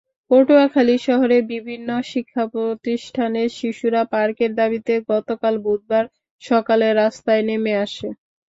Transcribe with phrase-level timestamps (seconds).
[0.31, 6.05] পটুয়াখালী শহরের বিভিন্ন শিক্ষাপ্রতিষ্ঠানের শিশুরা পার্কের দাবিতে গতকাল বুধবার
[6.41, 8.07] সকালে রাস্তায় নেমে আসে।